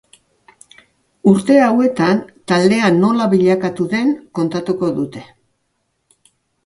[1.31, 5.27] Urte hauetan taldea nola bilakatu den kontatuko dute.